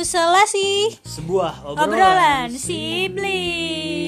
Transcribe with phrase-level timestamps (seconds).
[0.00, 4.00] to Selasi Sebuah obrolan, Obrolan Siblings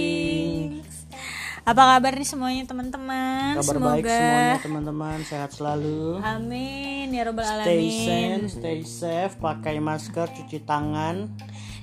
[1.69, 3.61] Apa kabar nih semuanya teman-teman?
[3.61, 6.17] Kabar Semoga baik semuanya teman-teman, sehat selalu.
[6.25, 11.29] Amin ya robbal Stay alamin sane, stay safe, pakai masker, cuci tangan.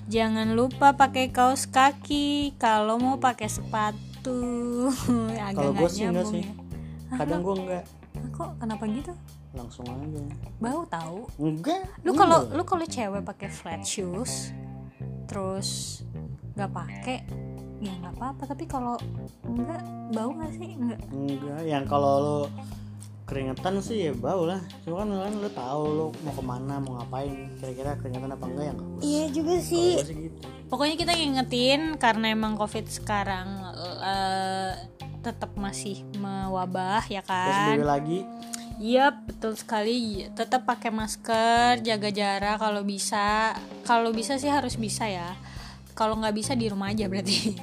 [0.10, 4.90] Jangan lupa pakai kaos kaki Kalau mau pakai sepatu
[5.54, 6.42] Kalau gue sih enggak sih.
[6.42, 6.50] ya.
[7.14, 7.86] Kadang gue enggak,
[8.18, 9.14] Ah, Kok kenapa gitu?
[9.52, 10.22] Langsung aja.
[10.58, 11.82] Bau tahu Enggak.
[12.06, 14.54] lu kalau lu kalau cewek pakai flat shoes
[15.26, 16.02] terus
[16.54, 17.18] nggak pakai
[17.80, 18.44] ya nggak apa-apa.
[18.46, 18.96] Tapi kalau
[19.42, 19.82] enggak
[20.12, 20.70] bau nggak sih?
[20.76, 21.00] Enggak.
[21.10, 22.40] Enggak, yang kalau lo
[23.24, 24.58] keringetan sih ya bau lah.
[24.82, 28.66] Cuma kan kan lo tahu lo mau ke mana, mau ngapain, kira-kira keringetan apa enggak
[28.70, 29.98] yang iya juga sih.
[29.98, 30.46] gitu.
[30.70, 33.48] pokoknya kita ngingetin karena emang covid sekarang
[34.06, 34.74] eh,
[35.22, 37.74] tetap masih mewabah ya kan?
[37.76, 38.20] PSBB lagi,
[38.80, 40.24] Yap, betul sekali.
[40.32, 43.52] Tetap pakai masker, jaga jarak kalau bisa.
[43.84, 45.36] Kalau bisa sih harus bisa ya.
[46.00, 47.60] Kalau nggak bisa di rumah aja berarti.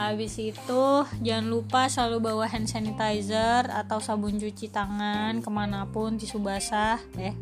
[0.00, 0.84] Habis itu
[1.20, 6.96] jangan lupa selalu bawa hand sanitizer atau sabun cuci tangan ke mana pun tisu basah.
[7.20, 7.36] Eh,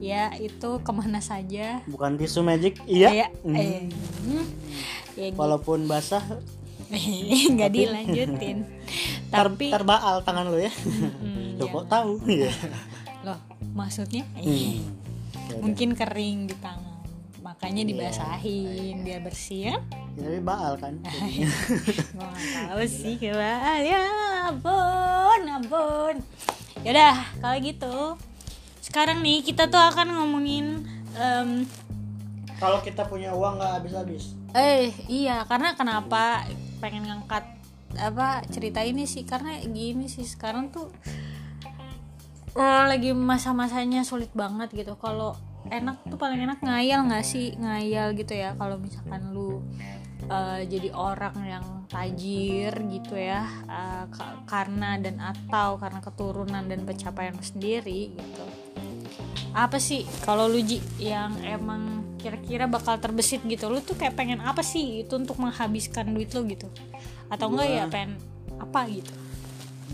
[0.00, 1.84] ya itu ke mana saja.
[1.84, 3.12] bukan tisu magic, iya.
[3.12, 4.44] Ya, eh, hmm.
[5.12, 5.36] ya gitu.
[5.36, 6.24] Walaupun basah,
[7.52, 8.64] nggak dilanjutin.
[9.28, 10.72] Tapi terbaal tangan lo ya.
[11.56, 11.72] Lo ya.
[11.72, 12.10] kok tahu?
[12.26, 12.50] Iya.
[13.22, 13.38] loh,
[13.72, 14.22] maksudnya?
[14.32, 14.84] Hmm.
[15.46, 15.62] Ya udah.
[15.62, 16.94] mungkin kering di tangan
[17.38, 19.76] makanya dibasahin biar bersih ya
[20.12, 20.94] Ya, tapi baal kan.
[22.18, 22.34] gak
[22.66, 24.02] tahu sih kebaal ya
[24.46, 26.14] ampun ampun
[26.80, 27.96] yaudah kalau gitu
[28.80, 30.82] sekarang nih kita tuh akan ngomongin
[31.14, 31.62] em,
[32.56, 34.32] Kalau kita punya uang nggak habis-habis.
[34.50, 36.42] eh iya karena kenapa
[36.78, 37.44] pengen ngangkat
[37.94, 40.88] apa cerita ini sih karena gini sih sekarang tuh
[42.56, 44.96] oh, lagi masa-masanya sulit banget gitu.
[44.96, 45.36] Kalau
[45.68, 47.54] enak tuh paling enak ngayal nggak sih?
[47.54, 49.60] Ngayal gitu ya kalau misalkan lu
[50.26, 53.46] eh, jadi orang yang tajir gitu ya
[54.10, 58.44] ka- karena dan atau karena keturunan dan pencapaian lu sendiri gitu.
[59.54, 63.70] Apa sih kalau lu Ji yang emang kira-kira bakal terbesit gitu?
[63.70, 66.66] Lu tuh kayak pengen apa sih itu untuk menghabiskan duit lu gitu?
[67.30, 68.12] Atau enggak ya Gua- pengen
[68.56, 69.12] apa gitu?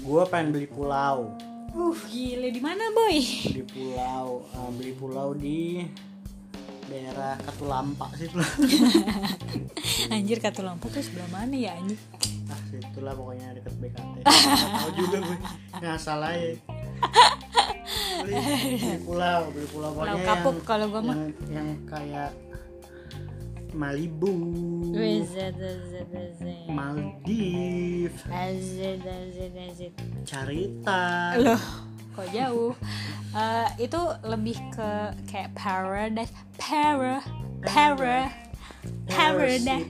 [0.03, 1.37] Gue pengen beli pulau.
[1.73, 3.17] Uh gile di mana boy
[3.49, 5.83] Beli pulau, eh, beli pulau di
[6.93, 8.53] daerah Katulampa situ lah.
[10.15, 11.97] anjir kata lampu tuh sebelah mana ya anjir
[12.53, 14.15] ah situlah pokoknya deket BKT.
[14.77, 15.39] Tahu juga gue.
[15.81, 16.51] Ngasal aja.
[18.23, 22.31] Beli, beli pulau, beli pulau pulau kapuk kalau gua mah yang, yang kayak
[23.73, 24.33] Malibu,
[24.93, 26.69] Wizard, wizard, wizard.
[26.69, 29.93] Maldives, Azid, azid, azid.
[30.29, 31.35] Carita.
[31.41, 31.63] loh
[32.13, 32.77] kok jauh
[33.33, 33.97] Eh, itu
[34.29, 34.91] lebih ke
[35.25, 36.29] kayak paradise
[36.61, 37.25] para
[37.65, 38.29] para
[39.09, 39.89] paradise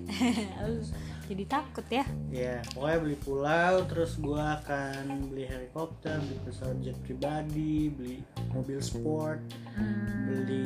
[1.31, 6.95] jadi takut ya Ya, pokoknya beli pulau, terus gua akan beli helikopter, beli pesawat jet
[7.03, 8.23] pribadi, beli
[8.55, 9.43] mobil sport,
[10.31, 10.63] beli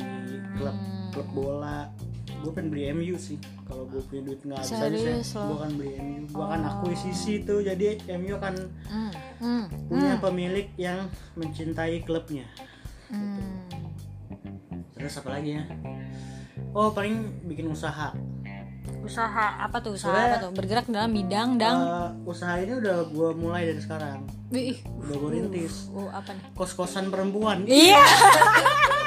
[0.55, 0.77] klub
[1.11, 1.89] klub bola.
[2.37, 3.35] Gue pengen beli MU sih.
[3.63, 5.41] Kalau gue punya duit nggak habis habis ya, Serius lo?
[5.43, 6.21] gue akan beli MU.
[6.29, 8.53] Gue akan akuisisi tuh, jadi MU akan
[8.85, 10.99] Hmm, hmm, punya pemilik yang
[11.33, 12.45] mencintai klubnya.
[13.07, 13.67] hmm.
[14.93, 15.63] Terus apa lagi ya?
[16.71, 18.13] Oh, paling bikin usaha.
[18.99, 19.27] usaha
[19.61, 23.29] apa tuh usaha Sebenarnya- apa tuh bergerak dalam bidang dang Eh, usaha ini udah gue
[23.33, 24.23] mulai dari sekarang.
[24.49, 25.87] Wih, Udah gue rintis.
[25.91, 27.63] oh apa nih Kos-kosan perempuan.
[27.63, 27.99] Iya.
[27.99, 29.06] Anjir,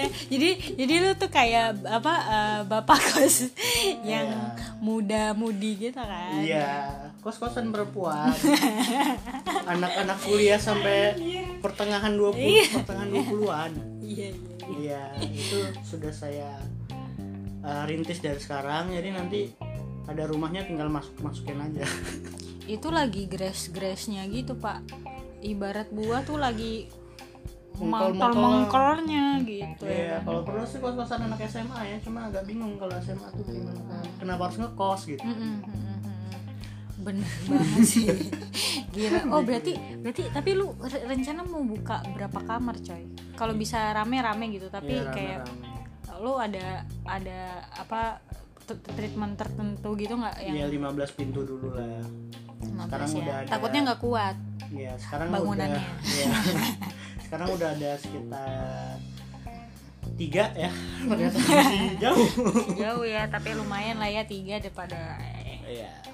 [0.00, 3.52] Udah, jadi jadi lu tuh kayak apa eh, bapak kos
[4.12, 4.78] yang Iya.
[4.80, 6.40] muda-mudi gitu kan?
[6.40, 6.70] Iya,
[7.20, 8.32] kos-kosan perempuan.
[9.66, 11.14] Anak-anak kuliah sampai
[11.64, 13.72] pertengahan 20 pertengahan 20-an.
[14.00, 14.50] Iya, iya.
[14.70, 16.56] Iya, itu sudah saya
[17.60, 18.94] uh, rintis dari sekarang.
[18.94, 19.40] Jadi nanti
[20.06, 21.84] ada rumahnya tinggal masuk masukin aja.
[22.64, 24.86] Itu lagi grace-grace-nya gitu, Pak.
[25.42, 26.86] Ibarat buah tuh lagi
[27.82, 28.28] Mengkol-mengkol.
[28.30, 29.92] mengkol-mengkolnya gitu ya.
[29.92, 33.80] Iya, kalau perlu sih kos-kosan anak SMA ya, cuma agak bingung kalau SMA tuh gimana.
[34.14, 35.22] Kenapa harus ngekos gitu?
[35.22, 35.56] Mm.
[37.00, 38.06] Bener banget sih.
[38.92, 39.32] Gila.
[39.32, 43.08] Oh berarti berarti tapi lu re- rencana mau buka berapa kamar coy?
[43.32, 46.20] Kalau bisa rame-rame gitu, tapi Iya, kayak rame-rame.
[46.20, 47.40] lu ada ada
[47.72, 48.20] apa
[48.68, 52.04] treatment tertentu gitu nggak yang Iya, 15 pintu dulu lah.
[52.60, 53.16] 15 sekarang ya?
[53.18, 54.36] udah ada- Takutnya nggak kuat.
[54.70, 55.80] Iya, sekarang Bangunannya.
[55.80, 56.28] udah iya.
[57.30, 58.98] Sekarang udah ada sekitar
[60.18, 60.70] tiga ya
[61.14, 62.28] ternyata masih jauh
[62.74, 65.14] Jauh ya, tapi lumayan lah ya tiga daripada
[65.70, 66.09] Iya.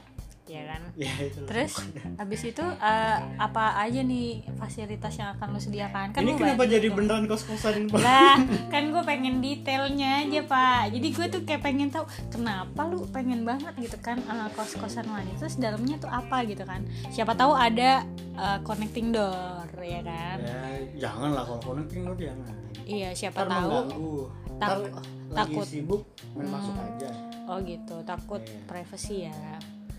[0.46, 0.82] Ya kan?
[0.94, 1.72] ya itu terus
[2.14, 6.06] habis itu eh, apa aja nih fasilitas yang akan lu sediakan?
[6.10, 7.98] Kan ini kenapa jadi beneran kos-kosan Pak?
[7.98, 8.38] lah
[8.72, 10.82] kan gue pengen detailnya aja pak.
[10.90, 15.36] Jadi gue tuh kayak pengen tahu kenapa lu pengen banget gitu kan eh, kos-kosan wanita
[15.38, 16.80] terus dalamnya tuh apa gitu kan?
[17.08, 20.38] Siapa tahu ada eh, connecting door ya kan?
[20.40, 20.62] Ya
[21.04, 22.54] jangan lah kalau connecting lu jangan.
[22.82, 23.66] Iya siapa ntar tahu.
[23.66, 24.16] mengganggu.
[24.56, 25.66] Ntar tak- lagi takut.
[25.66, 26.02] sibuk
[26.32, 26.86] main masuk Hmm.
[26.88, 27.10] aja.
[27.46, 28.62] Oh gitu takut Iya.
[28.64, 29.34] privacy ya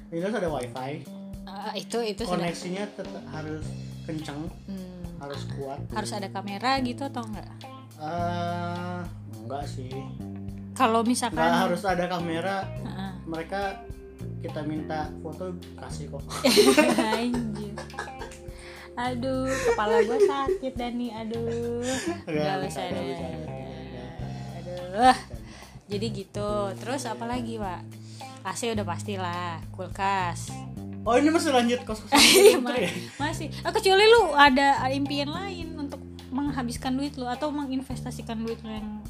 [0.08, 0.92] ini terus ada wifi
[1.48, 3.64] Eh, itu itu koneksinya tetap harus
[4.04, 7.48] kencang Hmm, harus kuat harus ada kamera gitu atau enggak
[7.98, 9.00] Eh,
[9.38, 9.92] enggak sih
[10.74, 13.12] kalau misalkan harus ada kamera Heeh.
[13.26, 13.80] mereka
[14.38, 16.24] kita minta foto kasih kok
[17.18, 17.74] Anjir.
[18.94, 21.14] Aduh, kepala gue sakit Dani.
[21.14, 21.86] Aduh.
[22.26, 23.26] Gak usah nggak bisa,
[24.58, 25.16] Aduh.
[25.86, 26.50] Jadi gitu.
[26.76, 27.82] Terus apa lagi, Pak?
[28.48, 30.48] AC udah pastilah, kulkas.
[31.02, 32.76] oh ini masih lanjut kos kosan Iya, Ma-
[33.22, 33.48] masih.
[33.62, 36.00] Ah, kecuali lu ada impian lain untuk
[36.30, 39.04] menghabiskan duit lu atau menginvestasikan duit lu yang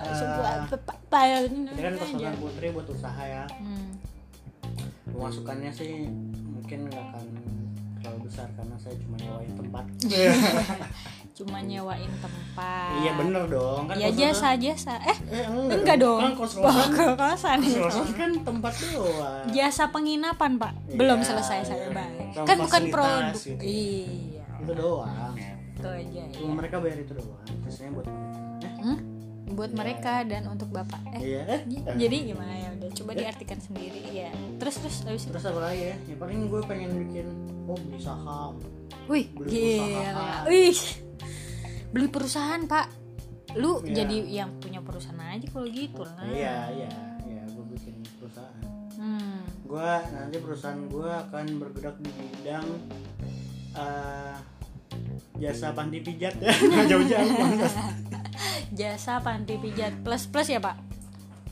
[0.00, 0.10] Ah.
[0.10, 3.98] sebuah apa ini kan kos kosan putri buat usaha ya Hmm.
[5.06, 6.08] pemasukannya sih
[6.46, 7.26] mungkin nggak akan
[8.30, 9.84] besar karena saya cuma nyewain tempat
[11.32, 12.90] Cuma nyewain tempat.
[13.00, 15.00] iya bener dong kan Iya jasa jasa.
[15.00, 16.20] Eh, eh, enggak, enggak dong.
[16.20, 17.58] kan kos kosan kosan.
[17.58, 20.72] kos kosan kan tempat doang Jasa penginapan, Pak.
[20.84, 21.90] Iya, Belum selesai saya iya.
[21.90, 22.28] bayar.
[22.30, 23.32] Sama Kan bukan produk.
[23.34, 23.56] gitu.
[23.56, 24.44] Iya.
[24.60, 25.34] itu doang
[25.72, 26.34] Itu aja ya.
[26.36, 28.98] cuma mereka bayar itu doang biasanya buat eh, Hmm?
[29.50, 31.00] Buat mereka dan untuk Bapak.
[31.10, 31.96] Eh, iya eh eh.
[31.96, 34.28] jadi gimana ya udah coba diartikan sendiri ya.
[34.56, 35.32] Terus terus habis itu.
[35.32, 37.26] terus apa lagi ya ya paling gue pengen bikin
[37.70, 38.58] oh beli saham
[39.06, 39.78] Wih, beli gila.
[39.80, 40.42] perusahaan.
[40.46, 40.78] Wih.
[41.88, 42.86] Beli perusahaan, Pak.
[43.52, 43.94] Lu Iya.
[43.96, 46.22] jadi yang punya perusahaan aja kalau gitu lah.
[46.24, 46.92] iya iya
[47.24, 48.58] iya gue bikin perusahaan
[48.92, 49.40] Hmm.
[49.64, 52.66] gue nanti perusahaan gue akan bergerak di bidang
[53.72, 54.36] eh,
[55.36, 57.30] jasa panti pijat ya nggak jauh-jauh
[58.72, 60.76] Jasa panti pijat plus plus ya, Pak.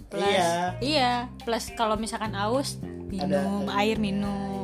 [0.08, 0.22] Plus.
[0.22, 0.78] Iya.
[0.78, 1.12] Iya,
[1.42, 4.57] plus kalau misalkan aus minum Ada- air minum.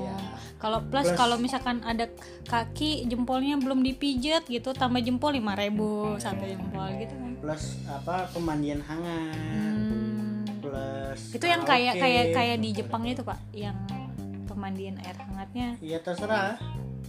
[0.65, 1.13] Kalau plus, Plus.
[1.15, 2.09] kalau misalkan ada
[2.43, 7.31] kaki jempolnya belum dipijat gitu tambah jempol 5000 satu jempol gitu kan.
[7.37, 10.41] plus apa pemandian hangat Hmm.
[10.59, 13.77] plus Itu yang kayak kayak kayak di Jepang itu, Pak, yang
[14.45, 15.77] pemandian air hangatnya.
[15.79, 16.57] Iya terserah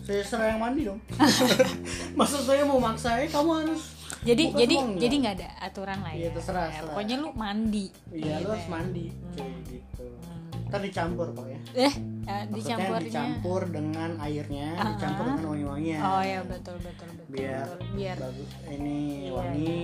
[0.02, 1.00] saya serah yang mandi dong
[2.14, 3.84] maksud saya mau maksa eh, kamu harus
[4.22, 5.00] Jadi Bukan jadi enggak.
[5.00, 6.30] jadi nggak ada aturan lah Iya, ya.
[6.32, 6.90] terserah, Ya, terserah.
[6.92, 7.86] Pokoknya lu mandi.
[8.12, 8.70] iya gitu lu harus ya.
[8.70, 10.68] mandi cuy gitu Hmm.
[10.68, 11.94] ntar dicampur pak ya Eh,
[12.26, 13.06] eh, dicampurnya.
[13.06, 15.30] dicampur dengan airnya dicampur Ah.
[15.32, 17.32] dengan wangi-wangian Oh ya betul betul betul.
[17.32, 17.88] biar betul.
[17.94, 19.78] biar bagus ini Iya, wangi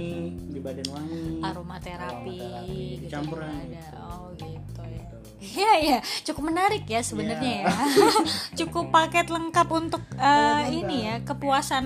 [0.47, 3.69] di badan wangi aromaterapi Aromaterapi, gitu dicampur juga kan ada.
[3.71, 3.97] gitu.
[3.99, 4.89] Oh gitu ya.
[4.91, 5.15] Gitu.
[5.41, 7.65] Iya iya, cukup menarik ya sebenarnya Iya.
[7.65, 7.85] ya.
[8.59, 11.85] cukup paket lengkap untuk uh, ini ya kepuasan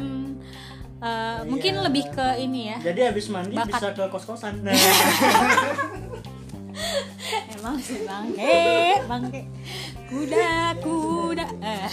[1.00, 1.84] uh, mungkin Iya.
[1.84, 2.78] lebih ke ini ya.
[2.86, 3.72] jadi habis mandi Bakat.
[3.75, 4.60] bisa ke kos-kosan
[7.48, 9.42] Emang sih bangke, bangke.
[10.06, 10.50] Kuda,
[10.80, 11.46] kuda.
[11.60, 11.90] Eh.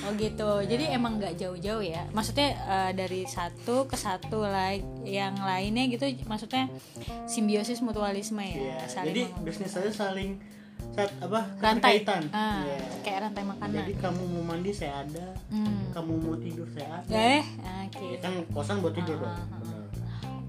[0.00, 0.50] oh gitu.
[0.62, 2.04] Jadi emang nggak jauh-jauh ya.
[2.10, 6.04] Maksudnya uh, dari satu ke satu lagi yang lainnya gitu.
[6.24, 6.68] Maksudnya
[7.24, 8.56] simbiosis mutualisme ya.
[8.56, 10.36] Iya, saling jadi bisnis saya saling
[10.90, 12.00] saat apa rantai.
[12.02, 12.22] keterkaitan.
[12.30, 12.80] Ah, Iya.
[13.00, 13.76] Kayak rantai makanan.
[13.78, 15.80] jadi kamu mau mandi saya ada Hmm.
[15.90, 17.44] kamu mau tidur saya ada Eh,
[17.86, 18.04] oke.
[18.06, 19.60] ya kan kosan buat tidur Ah, dong ah, ah.
[19.60, 19.84] Bener.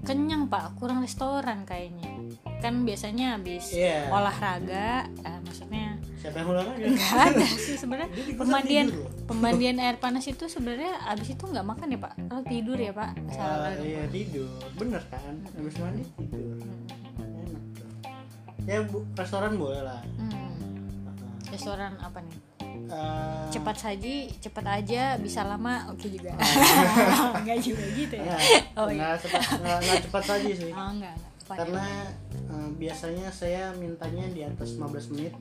[0.02, 2.10] kenyang pak kurang restoran kayaknya
[2.58, 4.08] kan biasanya habis Iya.
[4.08, 5.41] olahraga maksudnya
[6.22, 8.10] siapa yang olahraga nggak ada sih sebenarnya.
[8.38, 8.86] Pemandian
[9.26, 12.12] pemandian air panas itu sebenarnya abis itu nggak makan ya pak?
[12.30, 13.10] Kalau tidur ya pak?
[13.34, 13.82] Ah, baru.
[13.82, 14.46] iya tidur.
[14.78, 15.34] Bener kan?
[15.50, 16.62] Habis mandi tidur.
[17.18, 17.88] Enak tuh
[18.62, 19.98] ya bu, restoran boleh lah.
[20.14, 20.54] Hmm, Ah,
[21.50, 22.38] restoran apa nih?
[22.86, 26.30] Ah, cepat saji cepat aja bisa lama oke juga.
[27.42, 28.22] Nggak juga gitu ya?
[28.22, 28.40] Enggak,
[28.76, 28.94] oh iya.
[28.94, 30.70] enggak cepat enggak, enggak cepat saja sih.
[30.70, 31.84] Oh enggak enggak Apa karena
[32.48, 35.34] eh, biasanya saya mintanya di atas 15 menit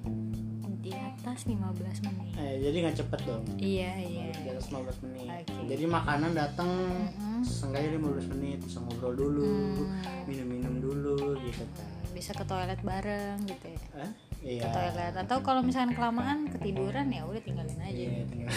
[0.91, 1.55] di atas 15
[2.03, 5.63] menit eh, jadi nggak cepet dong iya iya di atas 15 menit Oke.
[5.65, 7.39] jadi makanan datang Mm-mm.
[7.41, 10.27] seenggaknya 15 menit bisa ngobrol dulu Hmm.
[10.27, 14.03] minum-minum dulu gitu kan bisa ke toilet bareng gitu ya ke
[14.43, 18.49] iya toilet atau kalau misalkan kelamaan ketiduran ya udah tinggalin aja Iya, tinggal.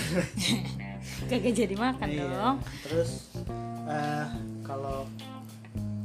[1.29, 2.25] kagak jadi makan Iya.
[2.27, 3.11] dong terus
[3.85, 4.27] eh,
[4.63, 5.05] kalau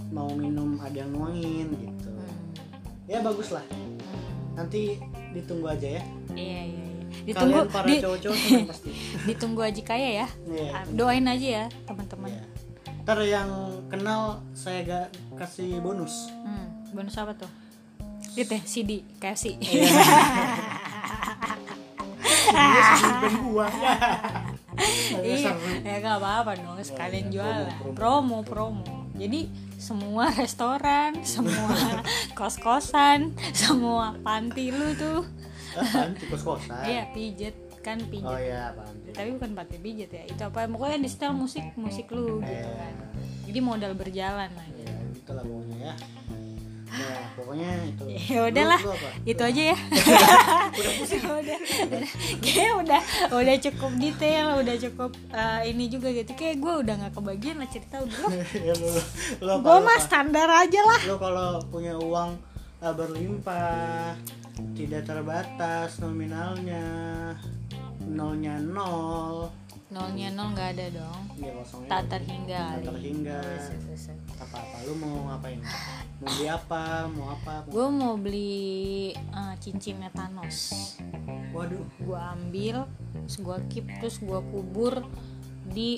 [0.09, 3.07] mau minum ada yang nuangin gitu Hmm.
[3.07, 3.97] ya bagus lah Hmm.
[4.55, 4.99] nanti
[5.33, 6.03] ditunggu aja ya.
[6.33, 6.87] Iya iya iya.
[7.25, 8.37] ditunggu kalian para di, cowok-cowok
[8.71, 8.91] pasti.
[9.25, 10.27] Ditunggu aja kaya ya.
[10.45, 10.69] Iya.
[10.73, 12.31] Ah, doain aja ya teman-teman.
[12.33, 12.43] Iya.
[12.99, 13.49] ntar yang
[13.89, 16.29] kenal saya gak kasih bonus.
[16.45, 16.93] Hmm.
[16.93, 17.49] bonus apa tuh?
[18.37, 19.89] Gitu ya CD kasih Iya.
[23.49, 23.65] gua.
[25.25, 25.57] Iya
[25.89, 27.73] ya gak apa-apa dong sekalian iya, jualan.
[27.97, 28.85] Promo, promo.
[28.85, 32.01] promo jadi semua restoran semua
[32.33, 35.21] kos-kosan semua panti lu tuh.
[35.75, 37.55] Kan tikus kosan iya pijet.
[37.79, 38.25] Kan pijet.
[38.25, 39.11] Oh iya panti.
[39.11, 40.23] Tapi bukan panti pijet ya.
[40.25, 40.65] Itu apa?
[40.65, 42.73] Pokoknya di setel musik musik lu gitu Iya.
[42.73, 42.93] kan.
[43.45, 44.67] Jadi modal berjalan lah.
[44.73, 45.93] Ya gitu lah pokoknya ya.
[46.89, 47.71] Ya pokoknya
[48.29, 48.81] ya udahlah
[49.25, 49.77] itu aja ya.
[51.39, 51.57] Udah
[52.45, 53.01] kayak udah.
[53.33, 56.31] Udah cukup detail udah cukup eh, ini juga gitu.
[56.37, 58.17] Kayak gue udah nggak kebagian lah cerita udah
[58.69, 58.73] ya,
[59.41, 61.01] gue mah standar aja lah.
[61.09, 62.37] Lo kalau punya uang
[62.85, 64.13] eh, berlimpah
[64.75, 66.85] tidak terbatas nominalnya
[68.03, 69.51] nolnya nol
[69.89, 71.21] nolnya nol nggak ada dong.
[71.35, 71.89] Ya kosongnya.
[71.89, 72.61] Tak terhingga.
[72.77, 73.39] Tak terhingga.
[74.37, 75.59] Apa apa lu mau ngapain?
[75.59, 76.83] Mau beli apa?
[77.09, 77.53] Mau apa?
[77.65, 78.61] Gue mau beli
[79.13, 80.57] eh, cincinnya Thanos.
[81.49, 81.85] Waduh.
[81.97, 82.85] Gue ambil
[83.25, 85.01] terus gue keep terus gue kubur
[85.65, 85.97] di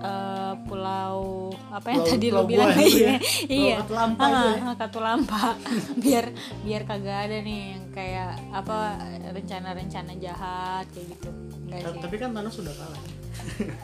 [0.00, 2.88] eh, pulau apa yang Pulau- tadi Pulau lo bilang iya.
[2.88, 3.16] ya?
[3.44, 3.74] iya.
[3.84, 4.56] Katulampa itu ya?
[4.64, 5.44] Ah, Katulampa.
[6.02, 6.24] Biar
[6.64, 8.96] biar kagak ada nih yang kayak apa
[9.32, 11.28] rencana-rencana jahat kayak gitu
[11.72, 12.02] Enggak sih.
[12.04, 13.02] tapi kan Thanos sudah kalah.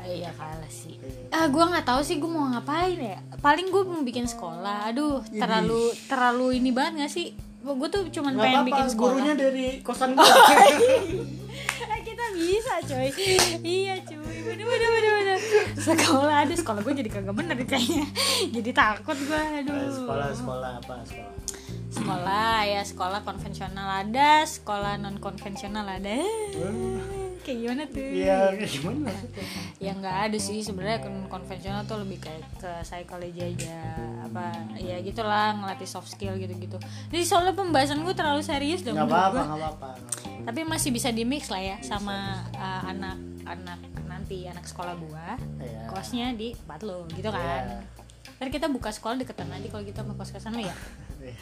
[0.05, 0.95] Eh, iya kalah sih.
[1.01, 1.35] Iya.
[1.35, 3.19] ah gue nggak tahu sih gue mau ngapain ya.
[3.41, 4.93] Paling gue mau bikin sekolah.
[4.93, 7.33] Aduh terlalu terlalu ini banget gak sih?
[7.59, 9.13] Gue tuh cuman nggak pengen apa-apa bikin sekolah.
[9.13, 10.25] gurunya dari kosan gua.
[11.79, 13.09] Eh, kita bisa coy.
[13.63, 14.37] Iya cuy.
[14.47, 15.39] Bener bener bener bener.
[15.79, 18.07] Sekolah ada sekolah gue jadi kagak bener kayaknya.
[18.55, 19.75] Jadi takut gue aduh.
[19.75, 21.35] Eh, sekolah sekolah apa sekolah?
[21.89, 26.21] Sekolah ya sekolah konvensional ada sekolah non konvensional ada
[27.41, 28.01] kayak gimana tuh?
[28.01, 29.11] Iya, kayak gimana?
[29.85, 30.59] Ya nggak ada sih.
[30.59, 33.79] Sebenarnya kon- konvensional tuh lebih kayak ke psikologi aja.
[34.23, 36.75] Apa ya gitulah ngelatih soft skill gitu-gitu.
[37.09, 39.89] Jadi soalnya pembahasan gue terlalu serius dong Nggak apa-apa, nggak apa-apa.
[40.45, 42.17] tapi masih bisa di mix lah ya sama
[42.53, 45.37] uh, anak-anak nanti anak sekolah gua.
[45.59, 45.87] Iya.
[45.89, 47.85] kosnya di tempat lo gitu kan?
[48.35, 50.75] Ntar kita buka sekolah deketan aja kalau kita mau kos-kosan lo ya?
[51.19, 51.35] Iya.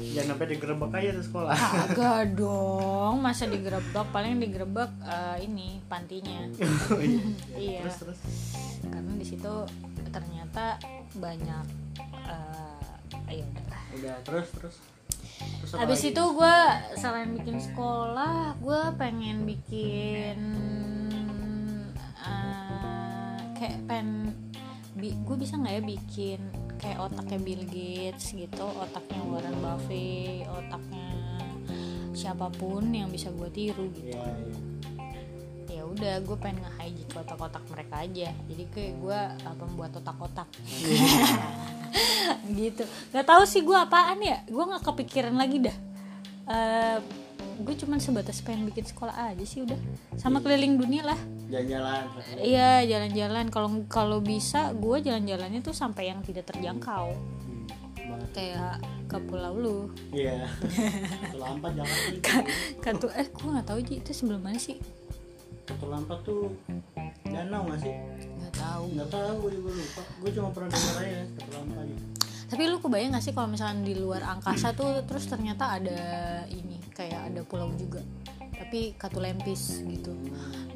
[0.00, 1.54] Jangan sampai digerebek aja tuh sekolah.
[1.86, 6.48] Agak dong, masa digerebek paling digerebek uh, ini pantinya.
[7.60, 7.84] iya.
[7.84, 8.18] Terus terus.
[8.80, 9.54] Karena di situ
[10.10, 10.80] ternyata
[11.14, 11.66] banyak
[12.26, 13.82] uh, ayo udahlah.
[14.00, 14.76] Udah terus terus.
[15.40, 16.10] Terus Habis lagi?
[16.12, 16.58] itu gue
[17.00, 20.38] selain bikin sekolah, gue pengen bikin
[22.20, 24.36] uh, kayak pen
[24.96, 26.40] bi, gue bisa nggak ya bikin
[26.80, 31.08] kayak otaknya Bill Gates gitu, otaknya Warren Buffett, otaknya
[32.16, 34.16] siapa pun yang bisa gue tiru gitu.
[34.16, 34.58] Iya, iya.
[35.70, 38.28] Ya udah, gue pengen nge-hijack otak-otak mereka aja.
[38.34, 40.48] Jadi kayak gue uh, pembuat otak-otak.
[42.50, 45.74] gitu nggak tahu sih gue apaan ya gue nggak kepikiran lagi dah
[46.50, 46.98] Eh,
[47.60, 49.76] gue cuman sebatas pengen bikin sekolah aja sih udah
[50.14, 52.02] sama keliling dunia lah Jalan-jalan.
[52.38, 57.12] iya jalan-jalan kalau kalau bisa gue jalan-jalannya tuh sampai yang tidak terjangkau
[58.00, 59.78] Hmm, kayak ke pulau lu
[60.10, 60.50] Iya.
[61.22, 62.18] Ketulampa jangan sih.
[62.78, 64.82] katu eh gue nggak tahu Ji, itu sebelah mana sih
[65.62, 66.50] Ketulampa tuh
[67.24, 67.94] danau nggak sih?
[68.34, 70.02] nggak tahu Nggak tahu, gue juga lupa.
[70.16, 71.42] Gue cuma pernah dengar aja gitu.
[72.46, 76.00] tapi lu kebayang gak sih kalau misalnya di luar angkasa tuh terus ternyata ada
[76.50, 78.02] ini kayak ada pulau juga
[78.60, 80.12] tapi katulempis gitu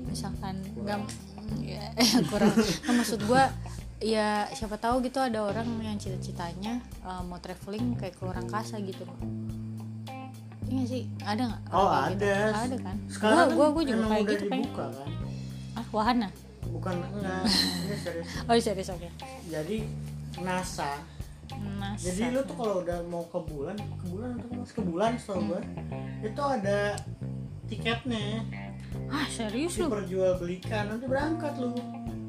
[0.08, 0.98] misalkan nggak
[1.68, 1.92] ya,
[2.32, 2.54] kurang
[2.88, 3.52] nah, maksud gua
[4.00, 9.04] ya siapa tahu gitu ada orang yang cita-citanya uh, mau traveling kayak keluar angkasa gitu
[10.64, 11.62] Iya sih, ada nggak?
[11.70, 12.24] Oh, kayak gitu?
[12.24, 12.34] ada.
[12.66, 12.96] Ada kan?
[13.06, 14.64] Sekarang gua, gua, gua juga kayak gitu pengen.
[14.64, 15.10] dibuka kan?
[15.76, 16.28] Ah, wahana.
[16.72, 17.44] Bukan enggak.
[17.84, 18.28] Ini serius.
[18.48, 19.08] Oh, serius oke.
[19.52, 19.76] Jadi
[20.40, 21.04] NASA
[21.56, 25.10] Nah, Jadi lu tuh kalau udah mau ke bulan, ke bulan atau ke, ke bulan
[25.14, 25.60] setahu gua,
[26.20, 26.78] itu ada
[27.64, 28.44] tiketnya
[29.06, 29.88] ah serius lu?
[29.88, 31.74] diperjualbelikan nanti berangkat lu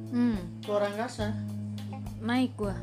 [0.07, 1.35] Hmm, ke orang angkasa.
[2.17, 2.73] naik gua.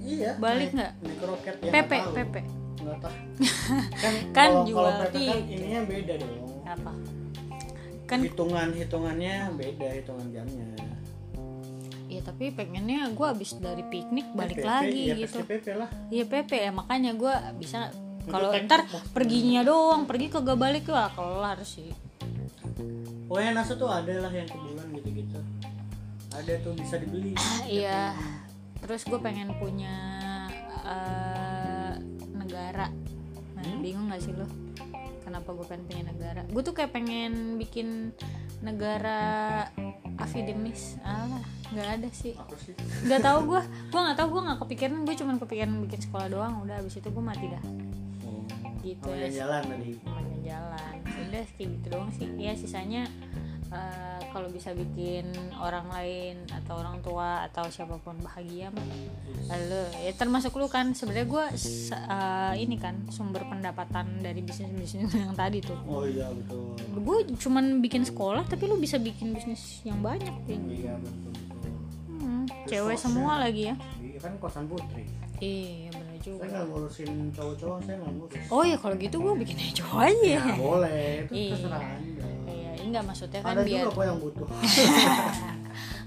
[0.00, 0.34] Iya.
[0.36, 0.92] Balik nggak?
[0.98, 1.70] Naik roket ya.
[1.70, 2.14] PP, nggak tahu.
[2.16, 2.34] PP.
[2.78, 3.14] Nggak tahu.
[4.02, 6.34] kan Kan kalau, jual PP kan ininya beda dong.
[6.64, 6.92] Apa?
[8.04, 10.66] Kan hitungan hitungannya beda hitungan jamnya.
[12.18, 15.38] Ya tapi pengennya gua abis dari piknik balik PP, lagi ya, gitu.
[15.46, 15.88] PP lah.
[16.10, 17.94] Iya PP ya makanya gua bisa
[18.28, 18.84] kalau ntar
[19.16, 21.88] perginya doang, pergi kagak balik wah kelar sih.
[23.28, 25.38] Pokoknya NASA tuh ada lah yang ke bulan gitu-gitu.
[26.32, 27.32] Ada tuh bisa dibeli.
[27.64, 28.12] Iya.
[28.84, 29.96] Terus gue pengen punya
[30.84, 31.92] eh,
[32.32, 32.88] negara.
[33.58, 33.82] Nah, Hmm?
[33.82, 34.46] bingung gak sih lo?
[35.26, 36.40] Kenapa gue pengen punya negara?
[36.48, 38.16] Gue tuh kayak pengen bikin
[38.64, 39.66] negara
[40.16, 40.96] afidemis.
[41.04, 42.32] Alah, nggak ada sih.
[42.58, 42.74] Sih?
[43.04, 43.62] Nggak tahu gue.
[43.88, 44.96] Gue nggak tahu gue nggak kepikiran.
[45.02, 46.54] Gue cuma kepikiran bikin sekolah doang.
[46.60, 47.62] Udah abis itu gue mati dah.
[48.22, 48.42] Oh.
[48.80, 49.28] Gitu Oh, ya.
[49.28, 49.90] jalan tadi.
[50.00, 50.94] Namanya jalan.
[51.18, 53.04] udah kayak gitu doang sih ya sisanya
[53.68, 58.86] eh, kalau bisa bikin orang lain atau orang tua atau siapa pun bahagia mah
[59.46, 61.44] lalu ya termasuk lu kan sebenarnya gue
[62.56, 67.82] ini kan sumber pendapatan dari bisnis bisnis yang tadi tuh oh iya betul gue cuman
[67.82, 71.27] bikin sekolah tapi lu bisa bikin bisnis yang banyak kayaknya iya betul betul Hmm,
[72.68, 73.74] cewek semua lagi ya.
[73.98, 75.04] Iya kan kosan putri.
[75.38, 76.42] Iya saya juga.
[76.44, 80.28] Nggak ngurusin cowok-cowok saya nggak ngurus oh ya kalau gitu gue bikin aja cowok aja.
[80.28, 81.06] Ya boleh.
[81.24, 81.50] Itu Iya.
[81.54, 82.26] terserah anda.
[82.48, 84.48] Iya, enggak maksudnya kan ada biar juga kok yang butuh.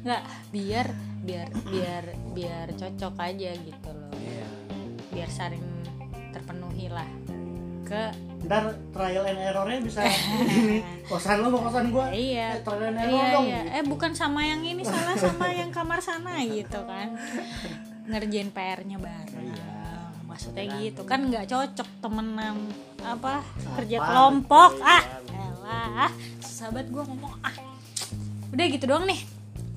[0.02, 0.88] Enggak biar
[1.22, 2.04] biar biar
[2.34, 4.12] biar cocok aja gitu loh.
[4.18, 4.48] Iya.
[5.14, 5.66] Biar saling
[6.34, 7.06] terpenuhi lah.
[7.86, 8.10] Ke
[8.42, 10.02] ntar trial and errornya bisa
[10.62, 12.10] ini kosan lo mau kosan gua.
[12.10, 12.58] Iya.
[12.58, 13.46] Eh, trial and error iya dong.
[13.46, 13.62] iya.
[13.80, 17.14] Eh bukan sama yang ini salah sama yang kamar sana gitu kan.
[18.10, 19.50] Ngerjain PR-nya bareng.
[19.54, 19.70] Iya.
[20.26, 21.04] maksudnya gitu.
[21.04, 22.56] Kan nggak cocok temenan
[23.04, 23.44] apa
[23.76, 24.06] kerja Apa?
[24.08, 27.36] kelompok Iya, ah elah sahabat gue ngomong.
[27.44, 27.52] Ah.
[28.56, 29.20] Udah gitu doang nih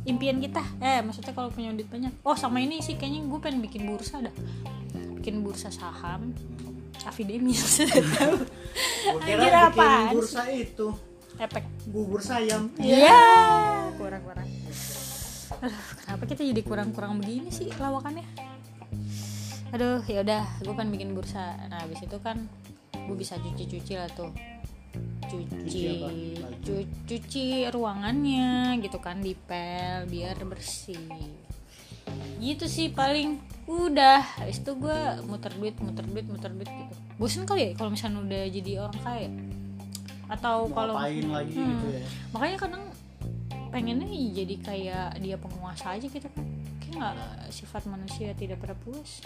[0.07, 0.63] impian kita.
[0.79, 2.15] Eh maksudnya kalau punya duit banyak.
[2.23, 4.35] Oh sama ini sih kayaknya gue pengen bikin bursa dah.
[5.21, 6.33] Bikin bursa saham
[7.03, 7.83] Afidemis
[8.15, 8.37] tahu
[9.21, 10.89] Anjir, apaan bursa itu
[11.35, 13.19] efek bubur sayam Iya,
[13.99, 14.49] kurang kurang.
[15.61, 18.23] Aduh, kenapa kita jadi kurang-kurang begini sih lawakannya?
[19.71, 21.59] Aduh, ya udah, gue kan bikin bursa.
[21.67, 22.47] Nah, habis itu kan
[22.95, 24.31] gue bisa cuci-cuci lah tuh.
[25.27, 26.09] Cuci Cuci, apa?
[26.63, 31.01] cu- cuci ruangannya gitu kan dipel biar bersih.
[32.39, 36.95] Gitu sih paling udah habis itu gue muter duit muter duit muter duit gitu.
[37.17, 39.29] Bosen kali ya kalau misalnya udah jadi orang kaya?
[40.29, 41.21] Atau kalau lagi
[41.57, 41.81] Hmm.
[41.81, 42.05] gitu ya?
[42.33, 42.85] Makanya kadang
[43.73, 44.07] pengennya
[44.37, 46.45] jadi kayak dia penguasa aja gitu kan.
[46.79, 47.17] Kayak nggak
[47.51, 49.25] sifat manusia tidak pernah puas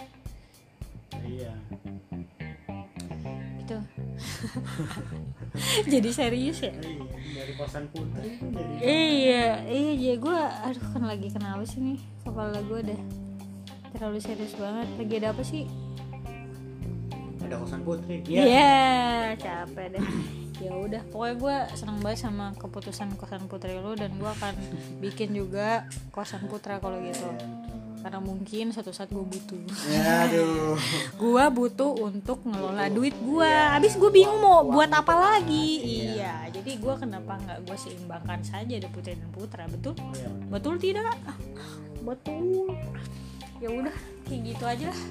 [1.19, 1.51] iya.
[3.59, 3.77] Gitu.
[5.93, 6.71] Jadi serius ya?
[6.73, 8.39] Iya dari kosan putri
[8.81, 10.13] iya iya iya.
[10.17, 12.99] Gue aduh kan lagi kenapa sih nih kepala gue udah
[13.93, 15.63] terlalu serius banget lagi ada apa sih
[17.39, 18.73] ada kosan putri Iya, iya
[19.35, 20.03] capek deh.
[20.59, 24.51] Ya udah, pokoknya gue seneng banget sama keputusan kosan putri lu dan gue akan
[25.03, 27.31] bikin juga kosan putra kalau gitu.
[28.03, 29.55] Karena mungkin suatu saat gue butuh.
[29.87, 30.75] ya aduh
[31.23, 33.47] gue butuh untuk ngelola duit gue.
[33.71, 35.79] Abis gue bingung mau buat apa lagi.
[36.11, 39.95] Iya, jadi gue kenapa nggak gue seimbangkan saja ada putri dan putra, betul?
[39.95, 40.27] Iya.
[40.51, 41.15] Betul tidak?
[42.03, 42.75] Betul.
[43.59, 45.01] Ya udah, kayak gitu aja lah.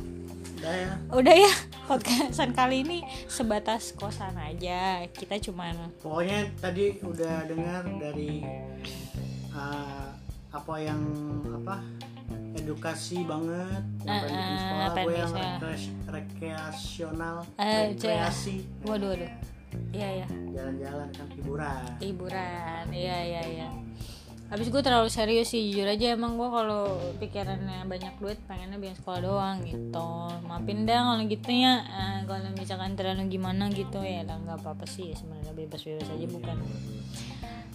[0.59, 0.91] Udah ya.
[1.13, 1.53] Udah ya
[1.85, 5.05] podcastan kali ini sebatas kosan aja.
[5.09, 8.43] Kita cuman pokoknya tadi udah dengar dari
[9.53, 10.09] uh,
[10.49, 10.99] apa yang
[11.47, 11.85] apa
[12.57, 18.57] edukasi banget yang pengen bikin eh, sekolah gue yang rekreas- rekreasional Eh, rekreasi.
[18.83, 19.33] waduh waduh.
[19.93, 21.83] Iya ya jalan-jalan kan hiburan.
[22.01, 22.85] Hiburan.
[22.91, 23.69] Iya iya iya
[24.49, 28.97] habis gue terlalu serius sih jujur aja emang gue kalau pikirannya banyak duit pengennya bikin
[28.97, 30.11] sekolah doang gitu.
[30.49, 31.85] Maafin dah kalau gitu ya.
[31.85, 35.13] Eh, kalau misalkan terlalu gimana gitu ya lah nggak apa apa sih.
[35.13, 36.57] Sebenarnya bebas bebas aja bukan.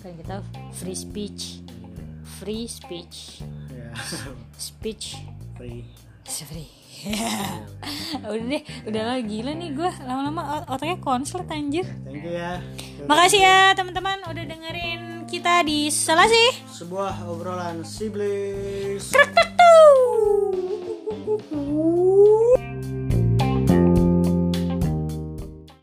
[0.02, 0.36] Kan kita
[0.74, 1.62] free speech.
[2.42, 3.46] Free speech.
[3.70, 3.94] Ya.
[4.58, 5.22] Speech.
[5.54, 5.86] Free
[6.26, 6.72] free
[8.24, 11.84] udah deh udah lah gila nih gue lama-lama ot- otaknya konslet anjir.
[11.84, 12.64] Thank you ya.
[13.04, 16.64] Makasih ya teman-teman udah dengerin kita di Selasi.
[16.64, 19.12] Sebuah obrolan siblings.
[19.12, 19.44] Tuh.